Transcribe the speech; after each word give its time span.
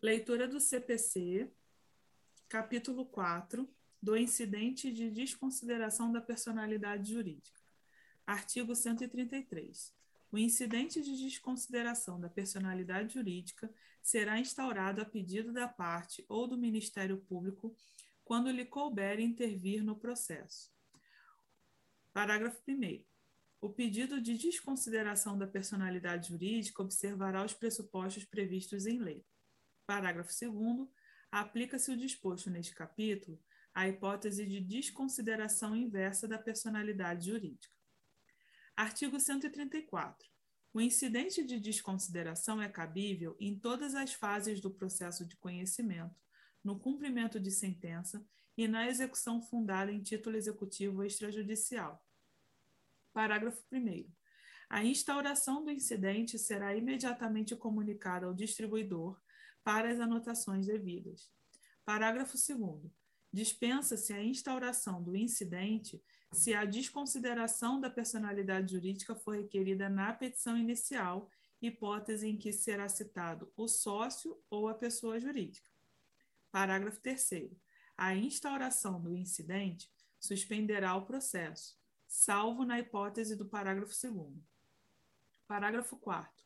Leitura 0.00 0.46
do 0.46 0.60
CPC, 0.60 1.50
capítulo 2.48 3.04
4, 3.06 3.68
do 4.00 4.16
incidente 4.16 4.92
de 4.92 5.10
desconsideração 5.10 6.12
da 6.12 6.20
personalidade 6.20 7.12
jurídica. 7.12 7.60
Artigo 8.24 8.76
133. 8.76 9.92
O 10.30 10.38
incidente 10.38 11.02
de 11.02 11.16
desconsideração 11.16 12.20
da 12.20 12.28
personalidade 12.28 13.14
jurídica 13.14 13.68
será 14.00 14.38
instaurado 14.38 15.02
a 15.02 15.04
pedido 15.04 15.52
da 15.52 15.66
parte 15.66 16.24
ou 16.28 16.46
do 16.46 16.56
Ministério 16.56 17.16
Público 17.16 17.74
quando 18.24 18.52
lhe 18.52 18.64
couber 18.64 19.18
intervir 19.18 19.82
no 19.82 19.96
processo. 19.96 20.70
Parágrafo 22.12 22.62
1. 22.68 23.04
O 23.60 23.68
pedido 23.68 24.20
de 24.20 24.38
desconsideração 24.38 25.36
da 25.36 25.48
personalidade 25.48 26.28
jurídica 26.28 26.84
observará 26.84 27.44
os 27.44 27.52
pressupostos 27.52 28.24
previstos 28.24 28.86
em 28.86 29.00
lei. 29.00 29.26
Parágrafo 29.88 30.30
2. 30.38 30.86
Aplica-se 31.32 31.90
o 31.90 31.96
disposto 31.96 32.50
neste 32.50 32.74
capítulo 32.74 33.42
à 33.74 33.88
hipótese 33.88 34.44
de 34.44 34.60
desconsideração 34.60 35.74
inversa 35.74 36.28
da 36.28 36.38
personalidade 36.38 37.30
jurídica. 37.30 37.74
Artigo 38.76 39.18
134. 39.18 40.28
O 40.74 40.80
incidente 40.82 41.42
de 41.42 41.58
desconsideração 41.58 42.60
é 42.60 42.68
cabível 42.68 43.34
em 43.40 43.58
todas 43.58 43.94
as 43.94 44.12
fases 44.12 44.60
do 44.60 44.70
processo 44.70 45.24
de 45.24 45.38
conhecimento, 45.38 46.20
no 46.62 46.78
cumprimento 46.78 47.40
de 47.40 47.50
sentença 47.50 48.22
e 48.58 48.68
na 48.68 48.86
execução 48.88 49.40
fundada 49.40 49.90
em 49.90 50.02
título 50.02 50.36
executivo 50.36 51.02
extrajudicial. 51.02 52.06
Parágrafo 53.14 53.64
1. 53.72 54.06
A 54.68 54.84
instauração 54.84 55.64
do 55.64 55.70
incidente 55.70 56.38
será 56.38 56.76
imediatamente 56.76 57.56
comunicada 57.56 58.26
ao 58.26 58.34
distribuidor 58.34 59.18
para 59.68 59.90
as 59.90 60.00
anotações 60.00 60.66
devidas. 60.66 61.30
Parágrafo 61.84 62.38
2. 62.38 62.90
Dispensa-se 63.30 64.14
a 64.14 64.24
instauração 64.24 65.02
do 65.02 65.14
incidente 65.14 66.02
se 66.32 66.54
a 66.54 66.64
desconsideração 66.64 67.78
da 67.78 67.90
personalidade 67.90 68.72
jurídica 68.72 69.14
for 69.14 69.36
requerida 69.36 69.90
na 69.90 70.10
petição 70.14 70.56
inicial, 70.56 71.28
hipótese 71.60 72.26
em 72.26 72.38
que 72.38 72.50
será 72.50 72.88
citado 72.88 73.52
o 73.58 73.68
sócio 73.68 74.42
ou 74.48 74.68
a 74.68 74.74
pessoa 74.74 75.20
jurídica. 75.20 75.68
Parágrafo 76.50 76.98
3. 77.02 77.50
A 77.94 78.14
instauração 78.14 78.98
do 78.98 79.14
incidente 79.14 79.92
suspenderá 80.18 80.96
o 80.96 81.04
processo, 81.04 81.78
salvo 82.06 82.64
na 82.64 82.78
hipótese 82.78 83.36
do 83.36 83.44
parágrafo 83.44 83.92
2. 83.92 84.32
Parágrafo 85.46 85.94
4. 85.98 86.37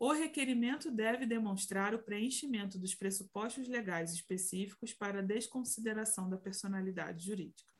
O 0.00 0.12
requerimento 0.12 0.92
deve 0.92 1.26
demonstrar 1.26 1.92
o 1.92 1.98
preenchimento 1.98 2.78
dos 2.78 2.94
pressupostos 2.94 3.66
legais 3.66 4.12
específicos 4.12 4.92
para 4.92 5.20
desconsideração 5.20 6.30
da 6.30 6.38
personalidade 6.38 7.26
jurídica. 7.26 7.72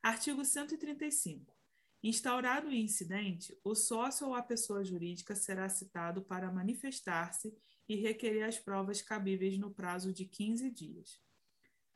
Artigo 0.00 0.44
135. 0.44 1.52
Instaurado 2.00 2.68
o 2.68 2.72
incidente, 2.72 3.58
o 3.64 3.74
sócio 3.74 4.28
ou 4.28 4.36
a 4.36 4.42
pessoa 4.42 4.84
jurídica 4.84 5.34
será 5.34 5.68
citado 5.68 6.22
para 6.22 6.52
manifestar-se 6.52 7.52
e 7.88 7.96
requerer 7.96 8.44
as 8.44 8.58
provas 8.60 9.02
cabíveis 9.02 9.58
no 9.58 9.74
prazo 9.74 10.12
de 10.12 10.24
15 10.24 10.70
dias. 10.70 11.20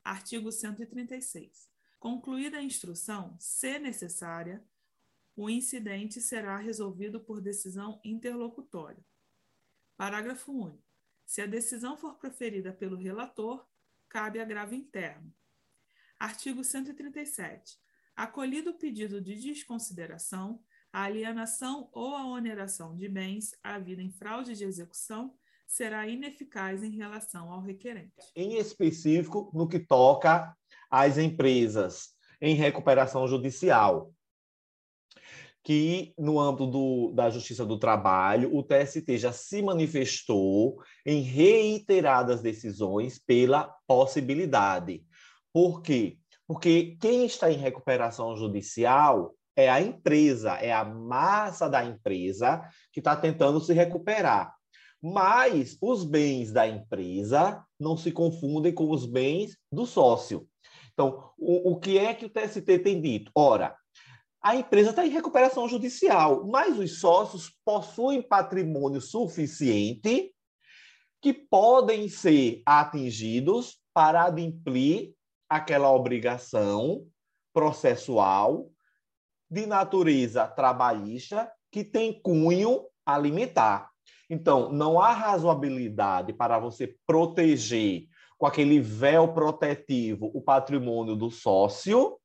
Artigo 0.02 0.50
136. 0.50 1.70
Concluída 2.00 2.58
a 2.58 2.62
instrução, 2.62 3.36
se 3.38 3.78
necessária, 3.78 4.64
o 5.36 5.48
incidente 5.48 6.20
será 6.20 6.56
resolvido 6.56 7.20
por 7.20 7.40
decisão 7.40 8.00
interlocutória 8.04 9.04
Parágrafo 9.96 10.52
único. 10.52 10.84
Se 11.24 11.40
a 11.40 11.46
decisão 11.46 11.96
for 11.96 12.16
proferida 12.16 12.72
pelo 12.72 12.96
relator, 12.96 13.66
cabe 14.08 14.40
agravo 14.40 14.74
interno. 14.74 15.32
Artigo 16.18 16.62
137. 16.62 17.78
Acolhido 18.14 18.70
o 18.70 18.78
pedido 18.78 19.20
de 19.20 19.34
desconsideração, 19.34 20.62
a 20.92 21.02
alienação 21.02 21.90
ou 21.92 22.14
a 22.14 22.26
oneração 22.26 22.96
de 22.96 23.08
bens 23.08 23.54
havida 23.62 24.00
em 24.00 24.10
fraude 24.10 24.54
de 24.54 24.64
execução 24.64 25.36
será 25.66 26.06
ineficaz 26.06 26.82
em 26.82 26.96
relação 26.96 27.52
ao 27.52 27.60
requerente. 27.60 28.14
Em 28.34 28.56
específico, 28.56 29.50
no 29.52 29.68
que 29.68 29.78
toca 29.78 30.56
às 30.90 31.18
empresas 31.18 32.14
em 32.40 32.54
recuperação 32.54 33.26
judicial, 33.26 34.14
que, 35.66 36.14
no 36.16 36.38
âmbito 36.38 36.68
do, 36.68 37.10
da 37.12 37.28
Justiça 37.28 37.66
do 37.66 37.76
Trabalho, 37.76 38.54
o 38.54 38.62
TST 38.62 39.18
já 39.18 39.32
se 39.32 39.60
manifestou 39.60 40.80
em 41.04 41.22
reiteradas 41.22 42.40
decisões 42.40 43.18
pela 43.18 43.74
possibilidade. 43.84 45.02
Por 45.52 45.82
quê? 45.82 46.18
Porque 46.46 46.96
quem 47.00 47.26
está 47.26 47.50
em 47.50 47.56
recuperação 47.56 48.36
judicial 48.36 49.34
é 49.56 49.68
a 49.68 49.80
empresa, 49.80 50.52
é 50.52 50.72
a 50.72 50.84
massa 50.84 51.68
da 51.68 51.84
empresa 51.84 52.62
que 52.92 53.00
está 53.00 53.16
tentando 53.16 53.58
se 53.58 53.72
recuperar. 53.72 54.54
Mas 55.02 55.76
os 55.82 56.04
bens 56.04 56.52
da 56.52 56.68
empresa 56.68 57.60
não 57.76 57.96
se 57.96 58.12
confundem 58.12 58.72
com 58.72 58.88
os 58.88 59.04
bens 59.04 59.58
do 59.72 59.84
sócio. 59.84 60.46
Então, 60.92 61.32
o, 61.36 61.72
o 61.72 61.80
que 61.80 61.98
é 61.98 62.14
que 62.14 62.24
o 62.24 62.30
TST 62.30 62.78
tem 62.78 63.00
dito? 63.00 63.32
Ora, 63.34 63.74
a 64.46 64.54
empresa 64.54 64.90
está 64.90 65.04
em 65.04 65.10
recuperação 65.10 65.68
judicial, 65.68 66.46
mas 66.46 66.78
os 66.78 67.00
sócios 67.00 67.52
possuem 67.64 68.22
patrimônio 68.22 69.00
suficiente 69.00 70.32
que 71.20 71.32
podem 71.32 72.08
ser 72.08 72.62
atingidos 72.64 73.80
para 73.92 74.26
adimplir 74.26 75.12
aquela 75.48 75.90
obrigação 75.90 77.04
processual 77.52 78.70
de 79.50 79.66
natureza 79.66 80.46
trabalhista 80.46 81.50
que 81.72 81.82
tem 81.82 82.12
cunho 82.22 82.86
alimentar. 83.04 83.90
Então, 84.30 84.70
não 84.70 85.00
há 85.00 85.10
razoabilidade 85.10 86.32
para 86.32 86.56
você 86.60 86.94
proteger 87.04 88.06
com 88.38 88.46
aquele 88.46 88.78
véu 88.78 89.34
protetivo 89.34 90.30
o 90.32 90.40
patrimônio 90.40 91.16
do 91.16 91.32
sócio 91.32 92.16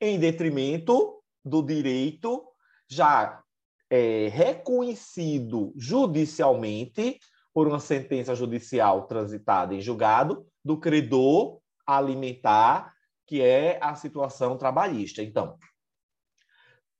em 0.00 0.18
detrimento 0.18 1.17
do 1.44 1.62
direito 1.62 2.44
já 2.88 3.42
é, 3.90 4.28
reconhecido 4.28 5.72
judicialmente 5.76 7.18
por 7.52 7.66
uma 7.66 7.80
sentença 7.80 8.34
judicial 8.34 9.06
transitada 9.06 9.74
em 9.74 9.80
julgado 9.80 10.46
do 10.64 10.78
credor 10.78 11.60
alimentar, 11.86 12.92
que 13.26 13.40
é 13.40 13.78
a 13.82 13.94
situação 13.94 14.56
trabalhista. 14.56 15.22
Então, 15.22 15.58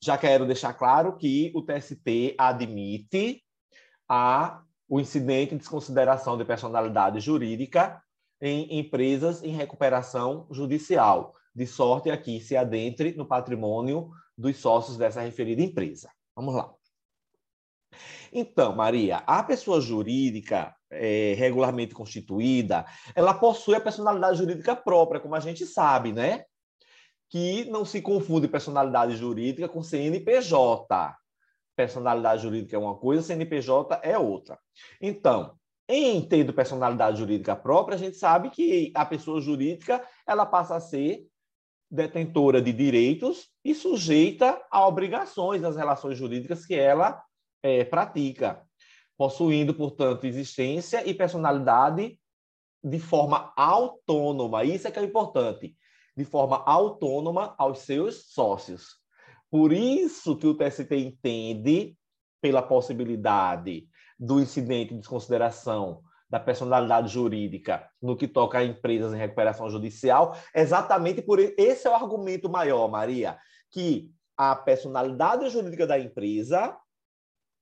já 0.03 0.16
quero 0.16 0.47
deixar 0.47 0.72
claro 0.75 1.16
que 1.16 1.53
o 1.54 1.62
TST 1.62 2.34
admite 2.38 3.43
a, 4.09 4.62
o 4.88 5.00
incidente 5.00 5.50
de 5.50 5.59
desconsideração 5.59 6.38
de 6.38 6.44
personalidade 6.44 7.21
jurídica 7.21 8.03
em 8.41 8.78
empresas 8.78 9.43
em 9.43 9.50
recuperação 9.50 10.47
judicial, 10.50 11.34
de 11.54 11.66
sorte 11.66 12.10
a 12.10 12.16
que 12.16 12.41
se 12.41 12.56
adentre 12.56 13.15
no 13.15 13.27
patrimônio 13.27 14.10
dos 14.38 14.56
sócios 14.56 14.97
dessa 14.97 15.21
referida 15.21 15.60
empresa. 15.60 16.10
Vamos 16.37 16.54
lá. 16.54 16.72
Então, 18.32 18.76
Maria, 18.76 19.19
a 19.26 19.43
pessoa 19.43 19.81
jurídica 19.81 20.75
é, 20.91 21.34
regularmente 21.37 21.94
constituída, 21.94 22.87
ela 23.15 23.34
possui 23.34 23.75
a 23.75 23.81
personalidade 23.81 24.38
jurídica 24.38 24.77
própria, 24.77 25.21
como 25.21 25.34
a 25.34 25.41
gente 25.41 25.66
sabe, 25.66 26.12
né? 26.12 26.44
Que 27.28 27.65
não 27.66 27.84
se 27.84 28.00
confunde 28.00 28.47
personalidade 28.47 29.16
jurídica 29.16 29.69
com 29.69 29.82
CNPJ. 29.82 31.16
Personalidade 31.75 32.43
jurídica 32.43 32.77
é 32.77 32.78
uma 32.78 32.97
coisa, 32.97 33.22
CNPJ 33.22 34.00
é 34.03 34.16
outra. 34.19 34.59
Então, 35.00 35.59
em 35.88 36.21
tendo 36.21 36.53
personalidade 36.53 37.19
jurídica 37.19 37.57
própria, 37.57 37.97
a 37.97 37.98
gente 37.98 38.16
sabe 38.16 38.51
que 38.51 38.92
a 38.95 39.04
pessoa 39.04 39.41
jurídica 39.41 40.04
ela 40.27 40.45
passa 40.45 40.77
a 40.77 40.80
ser 40.80 41.27
detentora 41.90 42.60
de 42.60 42.72
direitos 42.72 43.48
e 43.64 43.74
sujeita 43.74 44.60
a 44.70 44.86
obrigações 44.86 45.62
das 45.62 45.76
relações 45.76 46.18
jurídicas 46.18 46.66
que 46.66 46.74
ela 46.74 47.22
é, 47.62 47.84
pratica, 47.84 48.62
possuindo, 49.16 49.74
portanto, 49.74 50.26
existência 50.26 51.08
e 51.08 51.14
personalidade 51.14 52.18
de 52.82 52.98
forma 52.98 53.52
autônoma. 53.56 54.64
Isso 54.64 54.86
é 54.86 54.90
que 54.90 54.98
é 54.98 55.04
importante, 55.04 55.76
de 56.16 56.24
forma 56.24 56.62
autônoma 56.64 57.54
aos 57.58 57.80
seus 57.80 58.32
sócios. 58.32 58.96
Por 59.50 59.72
isso 59.72 60.36
que 60.36 60.46
o 60.46 60.54
TST 60.54 60.94
entende 60.94 61.96
pela 62.40 62.62
possibilidade 62.62 63.88
do 64.18 64.40
incidente 64.40 64.94
de 64.94 65.00
desconsideração 65.00 66.02
da 66.28 66.39
personalidade 66.39 67.09
jurídica 67.09 67.89
no 68.01 68.16
que 68.16 68.28
toca 68.28 68.59
a 68.59 68.65
empresas 68.65 69.13
em 69.15 69.19
recuperação 69.19 69.71
judicial, 69.71 70.36
exatamente 70.54 71.22
por 71.22 71.39
esse 71.39 71.86
é 71.86 71.91
o 71.91 71.95
argumento 71.95 72.48
maior, 72.51 72.89
Maria, 72.89 73.39
que 73.71 74.13
a 74.36 74.54
personalidade 74.54 75.48
jurídica 75.48 75.86
da 75.86 75.98
empresa 75.98 76.77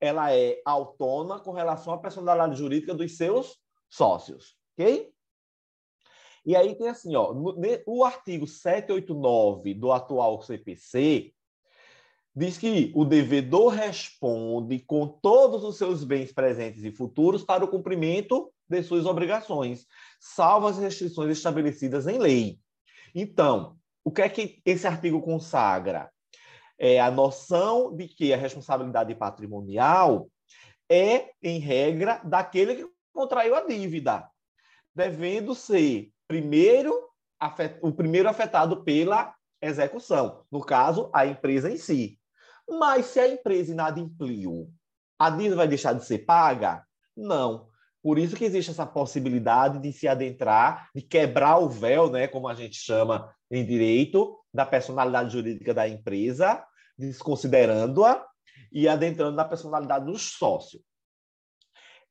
ela 0.00 0.34
é 0.34 0.60
autônoma 0.64 1.40
com 1.40 1.52
relação 1.52 1.92
à 1.94 1.98
personalidade 1.98 2.56
jurídica 2.56 2.92
dos 2.92 3.16
seus 3.16 3.58
sócios, 3.88 4.56
ok? 4.72 5.10
E 6.44 6.54
aí 6.54 6.76
tem 6.76 6.88
assim, 6.88 7.16
ó, 7.16 7.32
o 7.86 8.04
artigo 8.04 8.46
789 8.46 9.74
do 9.74 9.90
atual 9.90 10.40
CPC 10.42 11.32
diz 12.34 12.58
que 12.58 12.92
o 12.94 13.04
devedor 13.04 13.72
responde 13.72 14.78
com 14.80 15.08
todos 15.08 15.64
os 15.64 15.78
seus 15.78 16.04
bens 16.04 16.32
presentes 16.32 16.84
e 16.84 16.92
futuros 16.92 17.42
para 17.42 17.64
o 17.64 17.68
cumprimento 17.68 18.52
de 18.68 18.82
suas 18.82 19.06
obrigações, 19.06 19.86
salvo 20.20 20.66
as 20.66 20.78
restrições 20.78 21.30
estabelecidas 21.30 22.06
em 22.06 22.18
lei. 22.18 22.58
Então, 23.14 23.76
o 24.04 24.10
que 24.10 24.22
é 24.22 24.28
que 24.28 24.60
esse 24.64 24.86
artigo 24.86 25.22
consagra? 25.22 26.10
É 26.78 27.00
a 27.00 27.10
noção 27.10 27.94
de 27.94 28.06
que 28.06 28.32
a 28.32 28.36
responsabilidade 28.36 29.14
patrimonial 29.14 30.28
é, 30.88 31.30
em 31.42 31.58
regra, 31.58 32.20
daquele 32.24 32.76
que 32.76 32.86
contraiu 33.12 33.54
a 33.54 33.66
dívida, 33.66 34.28
devendo 34.94 35.54
ser 35.54 36.10
primeiro 36.28 37.06
o 37.82 37.92
primeiro 37.92 38.28
afetado 38.28 38.82
pela 38.82 39.34
execução, 39.60 40.44
no 40.50 40.60
caso, 40.60 41.10
a 41.12 41.26
empresa 41.26 41.70
em 41.70 41.76
si. 41.76 42.18
Mas 42.68 43.06
se 43.06 43.20
a 43.20 43.28
empresa 43.28 43.72
inadimpliu, 43.72 44.70
a 45.18 45.30
dívida 45.30 45.56
vai 45.56 45.68
deixar 45.68 45.92
de 45.92 46.04
ser 46.04 46.20
paga? 46.20 46.84
Não. 47.16 47.68
Por 48.06 48.18
isso 48.20 48.36
que 48.36 48.44
existe 48.44 48.70
essa 48.70 48.86
possibilidade 48.86 49.80
de 49.80 49.92
se 49.92 50.06
adentrar, 50.06 50.88
de 50.94 51.02
quebrar 51.02 51.58
o 51.58 51.68
véu, 51.68 52.08
né, 52.08 52.28
como 52.28 52.46
a 52.46 52.54
gente 52.54 52.76
chama 52.76 53.34
em 53.50 53.66
direito, 53.66 54.38
da 54.54 54.64
personalidade 54.64 55.32
jurídica 55.32 55.74
da 55.74 55.88
empresa, 55.88 56.64
desconsiderando-a 56.96 58.24
e 58.70 58.86
adentrando 58.86 59.36
na 59.36 59.44
personalidade 59.44 60.04
do 60.04 60.16
sócio. 60.16 60.80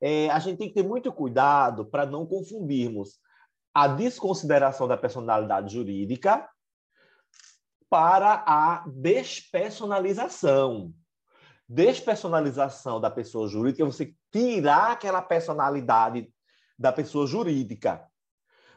É, 0.02 0.30
a 0.32 0.40
gente 0.40 0.58
tem 0.58 0.68
que 0.68 0.74
ter 0.74 0.84
muito 0.84 1.14
cuidado 1.14 1.86
para 1.86 2.06
não 2.06 2.26
confundirmos 2.26 3.18
a 3.74 3.88
desconsideração 3.88 4.90
da 4.90 4.98
personalidade 4.98 5.74
jurídica 5.74 6.46
para 7.90 8.44
a 8.46 8.84
despersonalização. 8.86 10.94
Despersonalização 11.68 13.02
da 13.02 13.10
pessoa 13.10 13.48
jurídica 13.48 13.84
é 13.84 13.86
você 13.86 14.14
tirar 14.32 14.92
aquela 14.92 15.22
personalidade 15.22 16.32
da 16.78 16.92
pessoa 16.92 17.26
jurídica. 17.26 18.06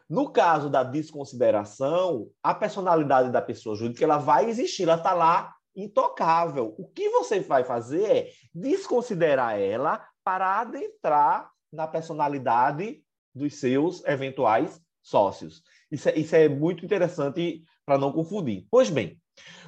No 0.08 0.32
caso 0.32 0.70
da 0.70 0.82
desconsideração, 0.82 2.30
a 2.42 2.54
personalidade 2.54 3.30
da 3.30 3.42
pessoa 3.42 3.76
jurídica 3.76 4.04
ela 4.04 4.16
vai 4.16 4.48
existir, 4.48 4.84
ela 4.84 4.94
está 4.94 5.12
lá 5.12 5.54
intocável. 5.76 6.74
O 6.78 6.88
que 6.88 7.10
você 7.10 7.40
vai 7.40 7.62
fazer 7.62 8.04
é 8.04 8.30
desconsiderar 8.54 9.58
ela 9.58 10.02
para 10.24 10.60
adentrar 10.60 11.50
na 11.70 11.86
personalidade 11.86 13.02
dos 13.34 13.60
seus 13.60 14.02
eventuais 14.06 14.80
sócios. 15.02 15.62
Isso 15.90 16.08
é, 16.08 16.18
isso 16.18 16.34
é 16.34 16.48
muito 16.48 16.84
interessante 16.84 17.62
para 17.84 17.98
não 17.98 18.12
confundir. 18.12 18.66
Pois 18.70 18.88
bem, 18.88 19.20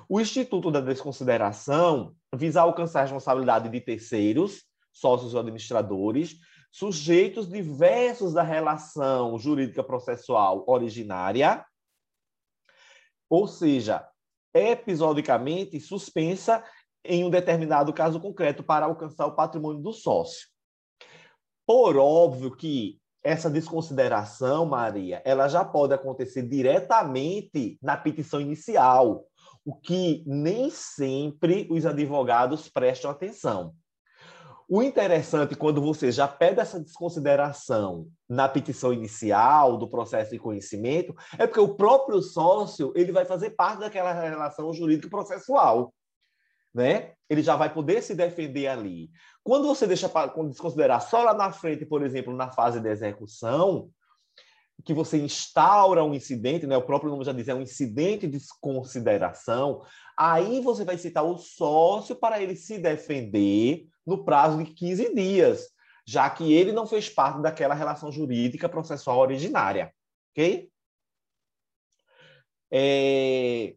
o 0.08 0.20
Instituto 0.20 0.70
da 0.70 0.80
Desconsideração 0.80 2.14
visa 2.34 2.62
alcançar 2.62 3.00
a 3.00 3.02
responsabilidade 3.02 3.68
de 3.68 3.80
terceiros, 3.80 4.64
sócios 4.92 5.34
ou 5.34 5.40
administradores, 5.40 6.36
sujeitos 6.72 7.48
diversos 7.48 8.32
da 8.32 8.42
relação 8.42 9.38
jurídica 9.38 9.82
processual 9.82 10.64
originária, 10.68 11.64
ou 13.28 13.46
seja, 13.46 14.06
episodicamente 14.54 15.80
suspensa 15.80 16.64
em 17.04 17.24
um 17.24 17.30
determinado 17.30 17.92
caso 17.92 18.20
concreto 18.20 18.62
para 18.62 18.86
alcançar 18.86 19.26
o 19.26 19.34
patrimônio 19.34 19.80
do 19.80 19.92
sócio. 19.92 20.48
Por 21.66 21.96
óbvio 21.96 22.54
que 22.56 23.00
essa 23.22 23.50
desconsideração, 23.50 24.66
Maria, 24.66 25.22
ela 25.24 25.48
já 25.48 25.64
pode 25.64 25.94
acontecer 25.94 26.42
diretamente 26.42 27.78
na 27.82 27.96
petição 27.96 28.40
inicial, 28.40 29.26
o 29.64 29.74
que 29.74 30.22
nem 30.26 30.70
sempre 30.70 31.66
os 31.70 31.84
advogados 31.86 32.68
prestam 32.68 33.10
atenção. 33.10 33.74
O 34.68 34.82
interessante, 34.82 35.56
quando 35.56 35.82
você 35.82 36.12
já 36.12 36.28
pede 36.28 36.60
essa 36.60 36.78
desconsideração 36.78 38.06
na 38.28 38.48
petição 38.48 38.92
inicial 38.92 39.76
do 39.76 39.88
processo 39.88 40.30
de 40.30 40.38
conhecimento, 40.38 41.14
é 41.36 41.46
porque 41.46 41.60
o 41.60 41.74
próprio 41.74 42.22
sócio 42.22 42.92
ele 42.94 43.10
vai 43.10 43.24
fazer 43.24 43.50
parte 43.50 43.80
daquela 43.80 44.12
relação 44.12 44.72
jurídica 44.72 45.10
processual 45.10 45.92
né? 46.74 47.12
Ele 47.28 47.42
já 47.42 47.56
vai 47.56 47.72
poder 47.72 48.02
se 48.02 48.14
defender 48.14 48.68
ali. 48.68 49.10
Quando 49.42 49.66
você 49.66 49.86
deixa 49.86 50.08
para 50.08 50.32
desconsiderar 50.44 51.00
só 51.00 51.22
lá 51.22 51.34
na 51.34 51.52
frente, 51.52 51.84
por 51.84 52.02
exemplo, 52.02 52.34
na 52.34 52.50
fase 52.50 52.80
de 52.80 52.88
execução, 52.88 53.90
que 54.84 54.94
você 54.94 55.18
instaura 55.18 56.04
um 56.04 56.14
incidente, 56.14 56.66
né? 56.66 56.76
O 56.76 56.82
próprio 56.82 57.10
nome 57.10 57.24
já 57.24 57.32
diz, 57.32 57.48
é 57.48 57.54
um 57.54 57.62
incidente 57.62 58.26
de 58.26 58.38
desconsideração. 58.38 59.82
Aí 60.16 60.60
você 60.60 60.84
vai 60.84 60.96
citar 60.98 61.24
o 61.24 61.38
sócio 61.38 62.16
para 62.16 62.40
ele 62.42 62.56
se 62.56 62.78
defender 62.78 63.86
no 64.06 64.24
prazo 64.24 64.62
de 64.62 64.72
15 64.72 65.14
dias, 65.14 65.68
já 66.06 66.28
que 66.30 66.52
ele 66.52 66.72
não 66.72 66.86
fez 66.86 67.08
parte 67.08 67.40
daquela 67.40 67.74
relação 67.74 68.10
jurídica 68.10 68.68
processual 68.68 69.18
originária, 69.18 69.92
ok? 70.32 70.70
É 72.72 73.74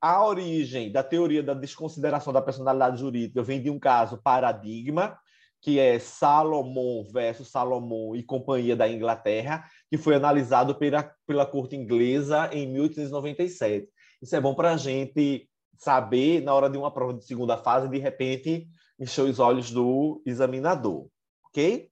a 0.00 0.24
origem 0.24 0.90
da 0.90 1.02
teoria 1.02 1.42
da 1.42 1.52
desconsideração 1.52 2.32
da 2.32 2.40
personalidade 2.40 2.98
jurídica 2.98 3.42
vem 3.42 3.62
de 3.62 3.68
um 3.68 3.78
caso 3.78 4.16
paradigma, 4.16 5.18
que 5.60 5.78
é 5.78 5.98
Salomão 5.98 7.04
versus 7.12 7.48
Salomão 7.48 8.16
e 8.16 8.22
Companhia 8.22 8.74
da 8.74 8.88
Inglaterra, 8.88 9.64
que 9.90 9.98
foi 9.98 10.14
analisado 10.14 10.74
pela, 10.74 11.14
pela 11.26 11.44
corte 11.44 11.76
inglesa 11.76 12.48
em 12.52 12.66
1897. 12.66 13.88
Isso 14.22 14.36
é 14.36 14.40
bom 14.40 14.54
para 14.54 14.72
a 14.72 14.76
gente 14.76 15.48
saber 15.76 16.42
na 16.42 16.54
hora 16.54 16.68
de 16.68 16.78
uma 16.78 16.90
prova 16.90 17.14
de 17.14 17.24
segunda 17.24 17.56
fase, 17.56 17.88
de 17.88 17.98
repente, 17.98 18.68
encher 18.98 19.24
os 19.24 19.38
olhos 19.38 19.70
do 19.70 20.22
examinador, 20.26 21.08
ok? 21.46 21.90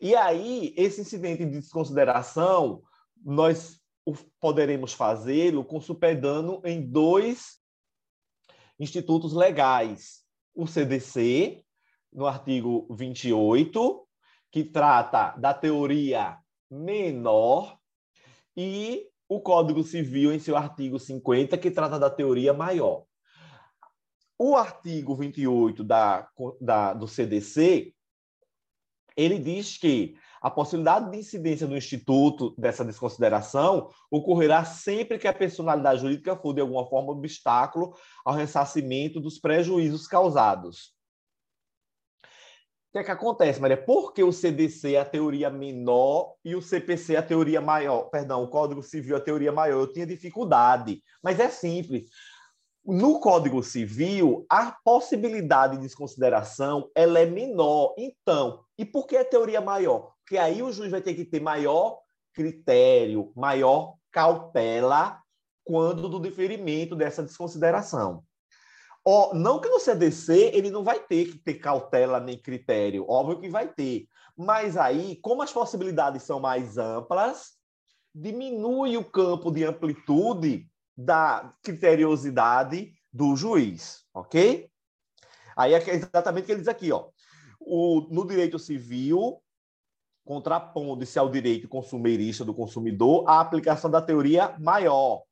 E 0.00 0.14
aí, 0.16 0.72
esse 0.76 1.02
incidente 1.02 1.44
de 1.44 1.60
desconsideração, 1.60 2.82
nós 3.22 3.80
poderemos 4.40 4.92
fazê-lo 4.92 5.64
com 5.64 5.80
superdano 5.80 6.60
em 6.64 6.80
dois 6.80 7.60
institutos 8.78 9.34
legais. 9.34 10.24
O 10.54 10.66
CDC, 10.66 11.62
no 12.12 12.26
artigo 12.26 12.86
28, 12.90 14.06
que 14.50 14.64
trata 14.64 15.36
da 15.38 15.54
teoria 15.54 16.38
menor, 16.70 17.78
e 18.56 19.06
o 19.28 19.40
Código 19.40 19.82
Civil, 19.82 20.32
em 20.32 20.38
seu 20.40 20.56
artigo 20.56 20.98
50, 20.98 21.56
que 21.56 21.70
trata 21.70 21.98
da 21.98 22.10
teoria 22.10 22.52
maior. 22.52 23.04
O 24.36 24.56
artigo 24.56 25.14
28 25.14 25.84
da, 25.84 26.28
da, 26.60 26.94
do 26.94 27.06
CDC, 27.06 27.94
ele 29.16 29.38
diz 29.38 29.76
que 29.76 30.16
a 30.40 30.50
possibilidade 30.50 31.10
de 31.10 31.18
incidência 31.18 31.66
do 31.66 31.76
Instituto 31.76 32.54
dessa 32.56 32.84
desconsideração 32.84 33.90
ocorrerá 34.10 34.64
sempre 34.64 35.18
que 35.18 35.28
a 35.28 35.34
personalidade 35.34 36.00
jurídica 36.00 36.34
for, 36.34 36.54
de 36.54 36.62
alguma 36.62 36.88
forma, 36.88 37.12
obstáculo 37.12 37.94
ao 38.24 38.34
ressarcimento 38.34 39.20
dos 39.20 39.38
prejuízos 39.38 40.06
causados. 40.06 40.94
O 42.90 42.92
que 42.92 42.98
é 42.98 43.04
que 43.04 43.10
acontece, 43.12 43.60
Maria? 43.60 43.76
Por 43.76 44.12
que 44.12 44.20
o 44.24 44.32
CDC 44.32 44.94
é 44.94 45.00
a 45.00 45.04
teoria 45.04 45.48
menor 45.48 46.34
e 46.44 46.56
o 46.56 46.60
CPC 46.60 47.14
é 47.14 47.18
a 47.18 47.22
teoria 47.22 47.60
maior? 47.60 48.10
Perdão, 48.10 48.42
o 48.42 48.48
Código 48.48 48.82
Civil 48.82 49.14
é 49.14 49.18
a 49.18 49.22
teoria 49.22 49.52
maior. 49.52 49.78
Eu 49.78 49.92
tinha 49.92 50.04
dificuldade, 50.04 51.00
mas 51.22 51.38
é 51.38 51.48
simples. 51.48 52.10
No 52.84 53.20
Código 53.20 53.62
Civil, 53.62 54.44
a 54.50 54.76
possibilidade 54.84 55.76
de 55.76 55.82
desconsideração 55.82 56.90
ela 56.92 57.20
é 57.20 57.26
menor. 57.26 57.94
Então, 57.96 58.64
e 58.76 58.84
por 58.84 59.06
que 59.06 59.16
a 59.16 59.24
teoria 59.24 59.60
maior? 59.60 60.12
Porque 60.24 60.36
aí 60.36 60.60
o 60.60 60.72
juiz 60.72 60.90
vai 60.90 61.00
ter 61.00 61.14
que 61.14 61.24
ter 61.24 61.40
maior 61.40 62.00
critério, 62.34 63.30
maior 63.36 63.94
cautela 64.10 65.20
quando 65.62 66.08
do 66.08 66.18
deferimento 66.18 66.96
dessa 66.96 67.22
desconsideração. 67.22 68.24
Ó, 69.04 69.34
não 69.34 69.60
que 69.60 69.68
no 69.68 69.80
CDC 69.80 70.50
ele 70.54 70.70
não 70.70 70.84
vai 70.84 71.00
ter 71.00 71.26
que 71.26 71.38
ter 71.38 71.54
cautela 71.54 72.20
nem 72.20 72.38
critério, 72.38 73.06
óbvio 73.08 73.40
que 73.40 73.48
vai 73.48 73.66
ter. 73.66 74.06
Mas 74.36 74.76
aí, 74.76 75.16
como 75.16 75.42
as 75.42 75.52
possibilidades 75.52 76.22
são 76.22 76.38
mais 76.38 76.76
amplas, 76.76 77.52
diminui 78.14 78.96
o 78.96 79.04
campo 79.04 79.50
de 79.50 79.64
amplitude 79.64 80.68
da 80.96 81.54
criteriosidade 81.62 82.92
do 83.12 83.34
juiz, 83.34 84.04
ok? 84.12 84.70
Aí 85.56 85.74
é 85.74 85.90
exatamente 85.90 86.44
o 86.44 86.46
que 86.46 86.52
ele 86.52 86.60
diz 86.60 86.68
aqui, 86.68 86.92
ó. 86.92 87.08
O, 87.58 88.06
no 88.10 88.26
direito 88.26 88.58
civil, 88.58 89.42
contrapondo-se 90.24 91.18
ao 91.18 91.28
direito 91.28 91.68
consumerista 91.68 92.44
do 92.44 92.54
consumidor, 92.54 93.28
a 93.28 93.40
aplicação 93.40 93.90
da 93.90 94.00
teoria 94.00 94.56
maior 94.58 95.22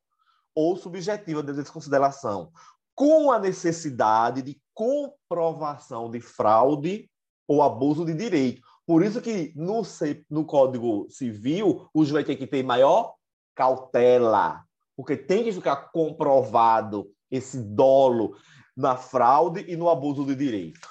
ou 0.53 0.75
subjetiva 0.75 1.41
de 1.41 1.53
desconsideração, 1.53 2.51
com 2.99 3.31
a 3.31 3.39
necessidade 3.39 4.41
de 4.41 4.59
comprovação 4.73 6.11
de 6.11 6.19
fraude 6.19 7.09
ou 7.47 7.63
abuso 7.63 8.03
de 8.03 8.13
direito. 8.13 8.61
Por 8.85 9.01
isso 9.05 9.21
que 9.21 9.53
no, 9.55 9.83
no 10.29 10.43
Código 10.43 11.07
Civil, 11.09 11.87
o 11.93 12.03
juiz 12.03 12.25
ter 12.25 12.35
que 12.35 12.45
ter 12.45 12.61
maior 12.61 13.13
cautela, 13.55 14.65
porque 14.97 15.15
tem 15.15 15.45
que 15.45 15.53
ficar 15.53 15.77
comprovado 15.93 17.09
esse 17.31 17.57
dolo 17.63 18.35
na 18.75 18.97
fraude 18.97 19.63
e 19.69 19.77
no 19.77 19.87
abuso 19.87 20.25
de 20.25 20.35
direito. 20.35 20.81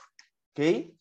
Ok? 0.52 0.94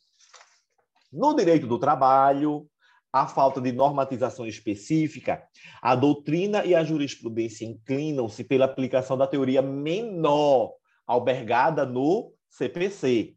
No 1.13 1.33
direito 1.33 1.67
do 1.67 1.79
trabalho, 1.79 2.67
a 3.13 3.25
falta 3.27 3.61
de 3.61 3.71
normatização 3.71 4.45
específica, 4.45 5.41
a 5.81 5.95
doutrina 5.95 6.65
e 6.65 6.75
a 6.75 6.83
jurisprudência 6.83 7.63
inclinam-se 7.63 8.43
pela 8.43 8.65
aplicação 8.65 9.17
da 9.17 9.25
teoria 9.25 9.61
menor, 9.61 10.73
albergada 11.07 11.85
no 11.85 12.33
CPC, 12.49 13.35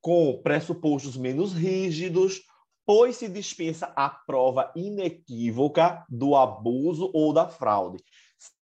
com 0.00 0.40
pressupostos 0.42 1.16
menos 1.16 1.52
rígidos, 1.52 2.42
pois 2.84 3.16
se 3.16 3.28
dispensa 3.28 3.92
a 3.96 4.10
prova 4.10 4.72
inequívoca 4.76 6.04
do 6.08 6.36
abuso 6.36 7.10
ou 7.14 7.32
da 7.32 7.48
fraude, 7.48 8.02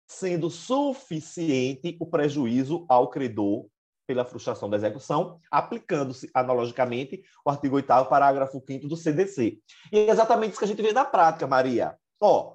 sendo 0.06 0.48
suficiente 0.48 1.96
o 2.00 2.06
prejuízo 2.06 2.86
ao 2.88 3.10
credor 3.10 3.66
pela 4.06 4.24
frustração 4.24 4.68
da 4.68 4.76
execução, 4.76 5.40
aplicando-se 5.50 6.30
analogicamente 6.34 7.22
o 7.44 7.50
artigo 7.50 7.76
8 7.76 7.86
parágrafo 8.06 8.62
5 8.64 8.86
do 8.86 8.96
CDC. 8.96 9.58
E 9.90 9.98
é 9.98 10.10
exatamente 10.10 10.50
isso 10.50 10.58
que 10.58 10.64
a 10.64 10.68
gente 10.68 10.82
vê 10.82 10.92
na 10.92 11.04
prática, 11.04 11.46
Maria. 11.46 11.96
Ó, 12.20 12.54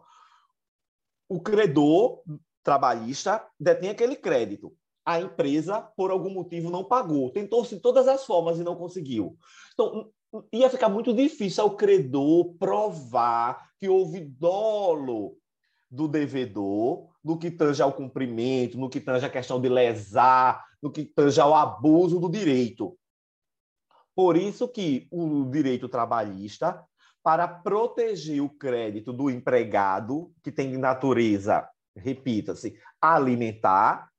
o 1.27 1.39
credor 1.41 2.21
trabalhista 2.63 3.45
detém 3.59 3.89
aquele 3.89 4.15
crédito. 4.15 4.75
A 5.05 5.19
empresa, 5.19 5.81
por 5.81 6.11
algum 6.11 6.29
motivo, 6.29 6.69
não 6.69 6.83
pagou. 6.83 7.31
Tentou-se 7.31 7.75
de 7.75 7.81
todas 7.81 8.07
as 8.07 8.25
formas 8.25 8.59
e 8.59 8.63
não 8.63 8.75
conseguiu. 8.75 9.37
Então, 9.73 10.11
ia 10.53 10.69
ficar 10.69 10.89
muito 10.89 11.13
difícil 11.13 11.63
ao 11.63 11.75
credor 11.75 12.53
provar 12.59 13.69
que 13.79 13.89
houve 13.89 14.19
dolo 14.19 15.37
do 15.89 16.07
devedor 16.07 17.09
no 17.23 17.37
que 17.37 17.49
tange 17.49 17.81
ao 17.81 17.93
cumprimento, 17.93 18.77
no 18.77 18.89
que 18.89 18.99
tange 18.99 19.25
a 19.25 19.29
questão 19.29 19.59
de 19.59 19.67
lesar, 19.67 20.63
no 20.81 20.91
que 20.91 21.03
tange 21.03 21.41
ao 21.41 21.55
abuso 21.55 22.19
do 22.19 22.29
direito. 22.29 22.97
Por 24.15 24.37
isso 24.37 24.67
que 24.67 25.07
o 25.11 25.45
direito 25.45 25.87
trabalhista, 25.87 26.83
para 27.23 27.47
proteger 27.47 28.41
o 28.41 28.49
crédito 28.49 29.11
do 29.11 29.29
empregado, 29.29 30.31
que 30.43 30.51
tem 30.51 30.77
natureza, 30.77 31.67
repita-se, 31.95 32.77
alimentar, 33.01 34.09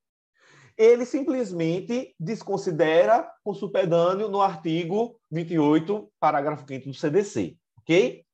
ele 0.80 1.04
simplesmente 1.04 2.14
desconsidera 2.18 3.30
o 3.44 3.52
supedâneo 3.52 4.30
no 4.30 4.40
artigo 4.40 5.20
28, 5.30 6.10
parágrafo 6.18 6.64
5 6.66 6.88
do 6.88 6.94
CDC, 6.94 7.54
ok? 7.78 8.24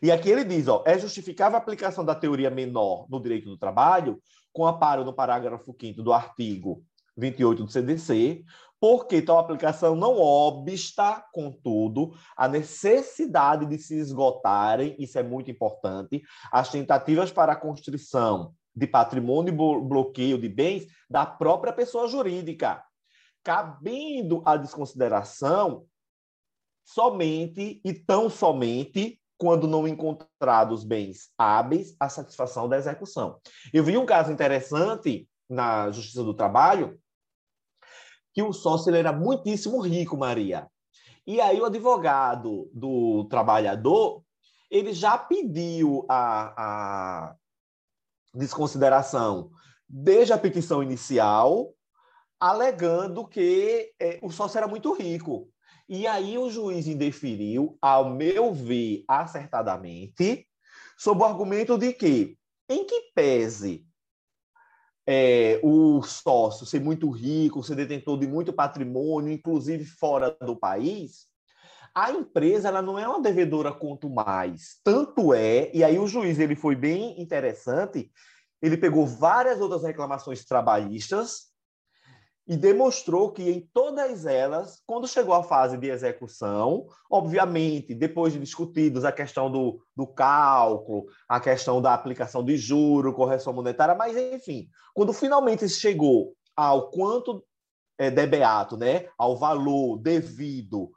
E 0.00 0.12
aqui 0.12 0.30
ele 0.30 0.44
diz, 0.44 0.68
ó, 0.68 0.84
é 0.86 0.96
justificável 0.96 1.58
a 1.58 1.60
aplicação 1.60 2.04
da 2.04 2.14
teoria 2.14 2.50
menor 2.50 3.08
no 3.10 3.20
direito 3.20 3.48
do 3.48 3.58
trabalho, 3.58 4.22
com 4.52 4.64
amparo 4.64 5.04
no 5.04 5.12
parágrafo 5.12 5.74
5 5.76 6.00
do 6.04 6.12
artigo 6.12 6.84
28 7.16 7.64
do 7.64 7.72
CDC, 7.72 8.44
porque 8.80 9.20
tal 9.20 9.40
aplicação 9.40 9.96
não 9.96 10.20
obsta, 10.20 11.24
contudo, 11.32 12.14
a 12.36 12.46
necessidade 12.46 13.66
de 13.66 13.76
se 13.76 13.98
esgotarem, 13.98 14.94
isso 15.00 15.18
é 15.18 15.22
muito 15.24 15.50
importante, 15.50 16.22
as 16.52 16.70
tentativas 16.70 17.32
para 17.32 17.54
a 17.54 17.56
construção 17.56 18.54
de 18.74 18.86
patrimônio 18.86 19.52
e 19.52 19.56
bloqueio 19.56 20.38
de 20.38 20.48
bens 20.48 20.86
da 21.08 21.26
própria 21.26 21.72
pessoa 21.72 22.08
jurídica, 22.08 22.82
cabendo 23.44 24.42
a 24.44 24.56
desconsideração 24.56 25.84
somente 26.84 27.80
e 27.84 27.92
tão 27.92 28.28
somente 28.28 29.20
quando 29.38 29.66
não 29.66 29.88
encontrados 29.88 30.84
bens 30.84 31.30
hábeis 31.36 31.96
à 31.98 32.08
satisfação 32.08 32.68
da 32.68 32.76
execução. 32.76 33.40
Eu 33.72 33.82
vi 33.82 33.96
um 33.96 34.06
caso 34.06 34.30
interessante 34.30 35.28
na 35.48 35.90
Justiça 35.90 36.22
do 36.22 36.34
Trabalho, 36.34 36.98
que 38.32 38.42
o 38.42 38.52
sócio 38.52 38.94
era 38.94 39.12
muitíssimo 39.12 39.80
rico, 39.80 40.16
Maria. 40.16 40.68
E 41.26 41.40
aí 41.40 41.60
o 41.60 41.64
advogado 41.64 42.70
do 42.72 43.24
trabalhador, 43.24 44.22
ele 44.70 44.92
já 44.92 45.18
pediu 45.18 46.06
a, 46.08 46.54
a 46.56 47.36
desconsideração 48.34 49.50
desde 49.88 50.32
a 50.32 50.38
petição 50.38 50.82
inicial, 50.82 51.74
alegando 52.40 53.26
que 53.26 53.92
é, 54.00 54.18
o 54.22 54.30
sócio 54.30 54.58
era 54.58 54.66
muito 54.66 54.92
rico. 54.92 55.48
E 55.88 56.06
aí 56.06 56.38
o 56.38 56.50
juiz 56.50 56.86
indeferiu, 56.86 57.76
ao 57.80 58.08
meu 58.08 58.54
ver, 58.54 59.04
acertadamente, 59.06 60.48
sob 60.96 61.20
o 61.20 61.24
argumento 61.24 61.76
de 61.76 61.92
que, 61.92 62.38
em 62.68 62.86
que 62.86 63.12
pese 63.14 63.86
é, 65.06 65.60
o 65.62 66.02
sócio 66.02 66.64
ser 66.64 66.80
muito 66.80 67.10
rico, 67.10 67.62
ser 67.62 67.74
detentor 67.74 68.18
de 68.18 68.26
muito 68.26 68.52
patrimônio, 68.52 69.32
inclusive 69.32 69.84
fora 69.84 70.36
do 70.40 70.56
país, 70.56 71.26
a 71.94 72.10
empresa 72.10 72.68
ela 72.68 72.80
não 72.80 72.98
é 72.98 73.06
uma 73.06 73.20
devedora 73.20 73.72
quanto 73.72 74.08
mais. 74.08 74.80
Tanto 74.82 75.34
é, 75.34 75.70
e 75.74 75.84
aí 75.84 75.98
o 75.98 76.06
juiz 76.06 76.38
ele 76.38 76.56
foi 76.56 76.74
bem 76.74 77.20
interessante, 77.20 78.10
ele 78.60 78.76
pegou 78.76 79.06
várias 79.06 79.60
outras 79.60 79.82
reclamações 79.82 80.44
trabalhistas 80.44 81.52
e 82.46 82.56
demonstrou 82.56 83.30
que 83.30 83.48
em 83.48 83.68
todas 83.72 84.26
elas, 84.26 84.82
quando 84.86 85.06
chegou 85.06 85.34
à 85.34 85.42
fase 85.42 85.76
de 85.76 85.88
execução, 85.88 86.86
obviamente, 87.10 87.94
depois 87.94 88.32
de 88.32 88.38
discutidos 88.38 89.04
a 89.04 89.12
questão 89.12 89.50
do, 89.50 89.80
do 89.96 90.06
cálculo, 90.06 91.06
a 91.28 91.38
questão 91.38 91.80
da 91.80 91.94
aplicação 91.94 92.44
de 92.44 92.56
juro, 92.56 93.14
correção 93.14 93.52
monetária, 93.52 93.94
mas 93.94 94.16
enfim, 94.16 94.68
quando 94.92 95.12
finalmente 95.12 95.68
chegou 95.68 96.34
ao 96.56 96.90
quanto 96.90 97.44
é 97.98 98.10
debeato, 98.10 98.76
né, 98.76 99.08
ao 99.16 99.36
valor 99.36 99.98
devido 99.98 100.90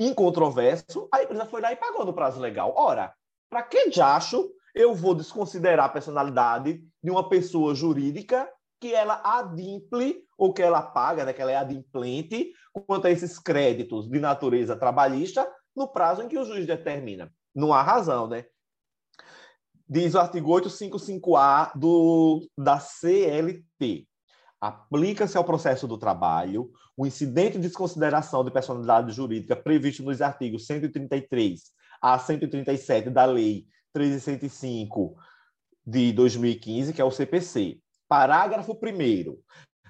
incontroverso, 0.00 1.08
a 1.12 1.22
empresa 1.22 1.44
foi 1.44 1.60
lá 1.60 1.70
e 1.72 1.76
pagou 1.76 2.06
no 2.06 2.14
prazo 2.14 2.40
legal. 2.40 2.72
Ora, 2.74 3.14
para 3.50 3.62
que 3.62 3.90
de 3.90 4.00
acho 4.00 4.50
eu 4.74 4.94
vou 4.94 5.14
desconsiderar 5.14 5.86
a 5.86 5.90
personalidade 5.90 6.82
de 7.02 7.10
uma 7.10 7.28
pessoa 7.28 7.74
jurídica 7.74 8.48
que 8.80 8.94
ela 8.94 9.20
adimple 9.22 10.24
ou 10.38 10.54
que 10.54 10.62
ela 10.62 10.80
paga, 10.80 11.24
né, 11.24 11.34
que 11.34 11.42
ela 11.42 11.52
é 11.52 11.56
adimplente 11.56 12.52
quanto 12.86 13.06
a 13.06 13.10
esses 13.10 13.38
créditos 13.38 14.08
de 14.08 14.18
natureza 14.18 14.74
trabalhista 14.74 15.46
no 15.76 15.86
prazo 15.86 16.22
em 16.22 16.28
que 16.28 16.38
o 16.38 16.44
juiz 16.44 16.66
determina. 16.66 17.30
Não 17.54 17.74
há 17.74 17.82
razão, 17.82 18.26
né? 18.26 18.46
Diz 19.86 20.14
o 20.14 20.20
artigo 20.20 20.50
855A 20.52 21.72
do, 21.76 22.48
da 22.56 22.78
CLT. 22.78 24.08
Aplica-se 24.60 25.38
ao 25.38 25.44
processo 25.44 25.88
do 25.88 25.96
trabalho 25.96 26.70
o 26.96 27.06
incidente 27.06 27.52
de 27.52 27.66
desconsideração 27.66 28.44
de 28.44 28.50
personalidade 28.50 29.10
jurídica 29.12 29.56
previsto 29.56 30.02
nos 30.02 30.20
artigos 30.20 30.66
133 30.66 31.60
a 32.02 32.18
137 32.18 33.08
da 33.08 33.24
Lei 33.24 33.66
1305 33.94 35.16
de 35.84 36.12
2015, 36.12 36.92
que 36.92 37.00
é 37.00 37.04
o 37.04 37.10
CPC. 37.10 37.78
Parágrafo 38.06 38.72
1 38.72 39.38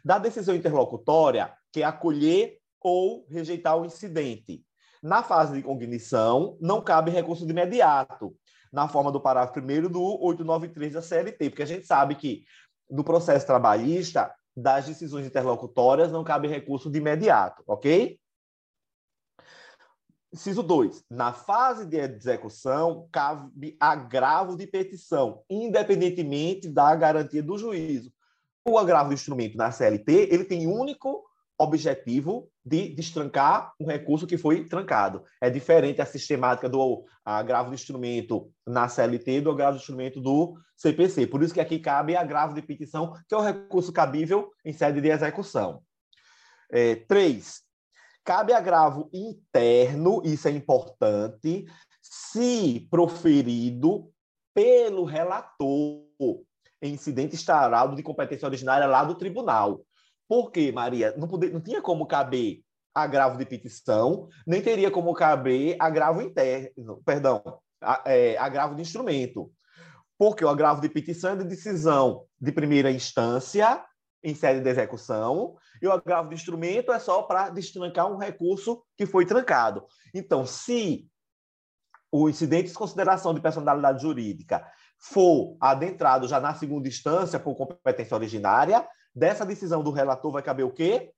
da 0.05 0.19
decisão 0.19 0.55
interlocutória, 0.55 1.53
que 1.73 1.83
é 1.83 1.85
acolher 1.85 2.59
ou 2.81 3.27
rejeitar 3.29 3.77
o 3.77 3.85
incidente. 3.85 4.65
Na 5.03 5.23
fase 5.23 5.55
de 5.55 5.63
cognição, 5.63 6.57
não 6.61 6.81
cabe 6.81 7.11
recurso 7.11 7.45
de 7.45 7.53
imediato, 7.53 8.37
na 8.73 8.87
forma 8.87 9.11
do 9.11 9.21
parágrafo 9.21 9.59
1 9.59 9.91
do 9.91 10.03
893 10.23 10.93
da 10.93 11.03
CLT, 11.03 11.51
porque 11.51 11.63
a 11.63 11.67
gente 11.67 11.87
sabe 11.87 12.15
que 12.15 12.45
no 12.91 13.05
processo 13.05 13.47
trabalhista, 13.47 14.33
das 14.61 14.87
decisões 14.87 15.27
interlocutórias, 15.27 16.13
não 16.13 16.25
cabe 16.25 16.49
recurso 16.49 16.91
de 16.91 16.99
imediato, 16.99 17.63
ok? 17.67 18.19
Inciso 20.33 20.63
2. 20.63 21.05
Na 21.11 21.33
fase 21.33 21.85
de 21.85 21.97
execução, 21.97 23.09
cabe 23.11 23.77
agravo 23.81 24.57
de 24.57 24.67
petição, 24.67 25.43
independentemente 25.51 26.69
da 26.69 26.95
garantia 26.95 27.43
do 27.43 27.59
juízo. 27.59 28.13
O 28.65 28.79
agravo 28.79 29.09
do 29.09 29.15
instrumento 29.15 29.57
na 29.57 29.73
CLT, 29.73 30.29
ele 30.31 30.45
tem 30.45 30.67
único 30.67 31.30
objetivo 31.61 32.49
de 32.65 32.89
destrancar 32.95 33.73
um 33.81 33.87
recurso 33.87 34.27
que 34.27 34.39
foi 34.39 34.65
trancado. 34.65 35.25
É 35.41 35.51
diferente 35.51 36.01
a 36.01 36.07
sistemática 36.07 36.69
do 36.69 37.05
agravo 37.25 37.71
do 37.71 37.75
instrumento 37.75 38.51
na 38.67 38.89
CLT 38.89 39.43
do 39.43 39.51
agravo 39.51 39.77
do 39.77 39.81
instrumento 39.81 40.21
do 40.21 40.57
CPC. 40.77 41.27
Por 41.27 41.43
isso 41.43 41.55
que 41.55 41.61
aqui 41.61 41.79
cabe 41.79 42.17
agravo 42.17 42.55
de 42.55 42.63
petição, 42.63 43.13
que 43.29 43.35
é 43.35 43.39
o 43.39 43.43
recurso 43.43 43.93
cabível 43.93 44.51
em 44.65 44.73
sede 44.73 45.01
de 45.01 45.09
execução. 45.09 45.83
É, 46.73 46.95
três, 46.95 47.63
Cabe 48.25 48.53
agravo 48.53 49.09
interno, 49.13 50.23
isso 50.25 50.47
é 50.47 50.51
importante, 50.51 51.67
se 52.03 52.87
proferido 52.91 54.13
pelo 54.55 55.05
relator 55.05 56.05
em 56.83 56.95
incidente 56.95 57.35
estaral 57.35 57.95
de 57.95 58.03
competência 58.03 58.47
originária 58.47 58.87
lá 58.87 59.05
do 59.05 59.15
tribunal. 59.15 59.81
Por 60.31 60.53
quê, 60.53 60.71
Maria? 60.71 61.13
Não, 61.17 61.27
poder, 61.27 61.53
não 61.53 61.61
tinha 61.61 61.83
como 61.83 62.07
caber 62.07 62.63
agravo 62.95 63.37
de 63.37 63.45
petição, 63.45 64.29
nem 64.47 64.63
teria 64.63 64.89
como 64.89 65.13
caber 65.13 65.75
agravo 65.81 66.23
interno, 66.23 67.03
perdão, 67.05 67.43
é, 68.07 68.39
agravo 68.39 68.77
de 68.77 68.83
instrumento. 68.83 69.51
Porque 70.17 70.45
o 70.45 70.49
agravo 70.49 70.81
de 70.81 70.89
petição 70.89 71.33
é 71.33 71.37
de 71.37 71.43
decisão 71.43 72.27
de 72.41 72.53
primeira 72.53 72.93
instância 72.93 73.85
em 74.23 74.33
sede 74.33 74.61
de 74.61 74.69
execução, 74.69 75.57
e 75.83 75.89
o 75.89 75.93
agravo 75.93 76.29
de 76.29 76.37
instrumento 76.37 76.93
é 76.93 77.01
só 77.01 77.23
para 77.23 77.49
destrancar 77.49 78.07
um 78.07 78.17
recurso 78.17 78.85
que 78.97 79.07
foi 79.07 79.27
trancado. 79.27 79.85
Então, 80.15 80.47
se 80.47 81.09
o 82.13 82.29
incidente 82.29 82.69
de 82.69 82.75
consideração 82.75 83.35
de 83.35 83.41
personalidade 83.41 84.01
jurídica 84.01 84.65
for 84.97 85.57
adentrado 85.61 86.29
já 86.29 86.39
na 86.39 86.55
segunda 86.55 86.87
instância 86.87 87.41
por 87.41 87.57
competência 87.57 88.17
originária, 88.17 88.87
dessa 89.15 89.45
decisão 89.45 89.83
do 89.83 89.91
relator 89.91 90.31
vai 90.31 90.43
caber 90.43 90.65
o 90.65 90.71
quê? 90.71 91.13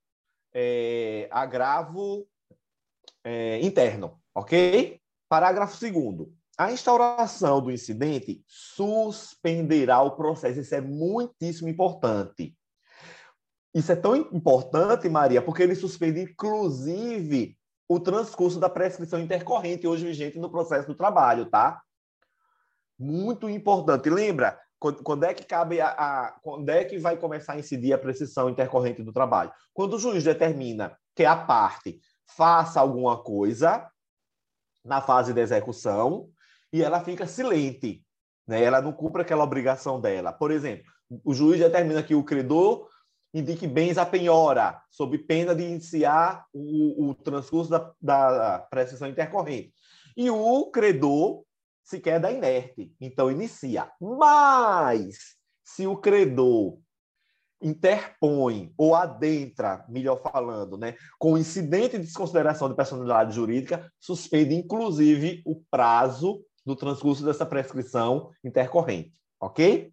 É, 0.54 1.28
agravo 1.30 2.26
é, 3.24 3.60
interno, 3.60 4.20
ok? 4.34 5.00
Parágrafo 5.28 5.76
segundo. 5.76 6.32
A 6.58 6.70
instauração 6.70 7.60
do 7.60 7.70
incidente 7.70 8.42
suspenderá 8.46 10.02
o 10.02 10.16
processo. 10.16 10.60
Isso 10.60 10.74
é 10.74 10.80
muitíssimo 10.80 11.68
importante. 11.68 12.54
Isso 13.74 13.90
é 13.90 13.96
tão 13.96 14.14
importante, 14.14 15.08
Maria, 15.08 15.40
porque 15.40 15.62
ele 15.62 15.74
suspende, 15.74 16.20
inclusive, 16.20 17.56
o 17.88 17.98
transcurso 17.98 18.60
da 18.60 18.68
prescrição 18.68 19.18
intercorrente 19.18 19.86
hoje 19.86 20.04
vigente 20.04 20.38
no 20.38 20.50
processo 20.50 20.86
do 20.86 20.94
trabalho, 20.94 21.46
tá? 21.46 21.80
Muito 22.98 23.48
importante. 23.48 24.10
Lembra, 24.10 24.60
quando 24.90 25.24
é 25.24 25.32
que 25.32 25.44
cabe 25.44 25.80
a, 25.80 25.88
a, 25.88 26.32
quando 26.42 26.68
é 26.68 26.84
que 26.84 26.98
vai 26.98 27.16
começar 27.16 27.52
a 27.52 27.58
incidir 27.58 27.92
a 27.92 27.98
prescrição 27.98 28.50
intercorrente 28.50 29.02
do 29.02 29.12
trabalho? 29.12 29.52
Quando 29.72 29.94
o 29.94 29.98
juiz 29.98 30.24
determina 30.24 30.96
que 31.14 31.24
a 31.24 31.36
parte 31.36 32.00
faça 32.26 32.80
alguma 32.80 33.22
coisa 33.22 33.88
na 34.84 35.00
fase 35.00 35.32
de 35.32 35.40
execução 35.40 36.28
e 36.72 36.82
ela 36.82 37.04
fica 37.04 37.26
silente, 37.26 38.04
né? 38.46 38.62
Ela 38.62 38.80
não 38.80 38.92
cumpre 38.92 39.22
aquela 39.22 39.44
obrigação 39.44 40.00
dela. 40.00 40.32
Por 40.32 40.50
exemplo, 40.50 40.90
o 41.24 41.32
juiz 41.32 41.60
determina 41.60 42.02
que 42.02 42.14
o 42.14 42.24
credor 42.24 42.88
indique 43.32 43.66
bens 43.66 43.96
a 43.96 44.04
penhora, 44.04 44.82
sob 44.90 45.16
pena 45.18 45.54
de 45.54 45.62
iniciar 45.62 46.44
o, 46.52 47.10
o 47.10 47.14
transcurso 47.14 47.70
da, 47.70 47.92
da 48.00 48.58
prescrição 48.70 49.08
intercorrente. 49.08 49.72
E 50.16 50.28
o 50.30 50.70
credor 50.70 51.44
se 51.84 52.00
queda 52.00 52.30
inerte, 52.30 52.92
então 53.00 53.30
inicia. 53.30 53.90
Mas, 54.00 55.36
se 55.64 55.86
o 55.86 55.96
credor 55.96 56.78
interpõe 57.62 58.72
ou 58.76 58.94
adentra, 58.94 59.84
melhor 59.88 60.20
falando, 60.20 60.76
né, 60.76 60.96
com 61.18 61.38
incidente 61.38 61.96
de 61.96 62.04
desconsideração 62.04 62.68
de 62.68 62.74
personalidade 62.74 63.34
jurídica, 63.34 63.90
suspende 64.00 64.54
inclusive 64.54 65.42
o 65.46 65.62
prazo 65.70 66.44
do 66.66 66.74
transcurso 66.74 67.24
dessa 67.24 67.46
prescrição 67.46 68.30
intercorrente, 68.44 69.14
ok? 69.40 69.91